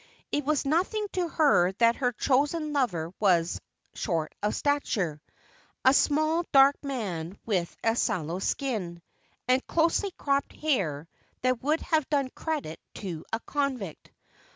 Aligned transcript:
It 0.31 0.45
was 0.45 0.65
nothing 0.65 1.05
to 1.13 1.27
her 1.27 1.73
that 1.73 1.97
her 1.97 2.11
chosen 2.11 2.73
lover 2.73 3.13
was 3.19 3.61
short 3.93 4.33
of 4.41 4.55
stature 4.55 5.21
a 5.85 5.93
small, 5.93 6.43
dark 6.51 6.73
man, 6.83 7.37
with 7.45 7.77
a 7.83 7.95
sallow 7.95 8.39
skin, 8.39 9.03
and 9.47 9.67
closely 9.67 10.09
cropped 10.17 10.53
hair 10.53 11.07
that 11.43 11.61
would 11.61 11.81
have 11.81 12.09
done 12.09 12.31
credit 12.33 12.79
to 12.95 13.23
a 13.31 13.39
convict. 13.41 14.11